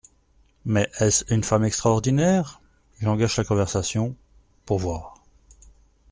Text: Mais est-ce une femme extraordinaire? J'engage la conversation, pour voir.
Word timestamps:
Mais 0.65 0.89
est-ce 0.99 1.31
une 1.31 1.43
femme 1.43 1.63
extraordinaire? 1.63 2.59
J'engage 3.03 3.37
la 3.37 3.43
conversation, 3.43 4.15
pour 4.65 4.79
voir. 4.79 5.21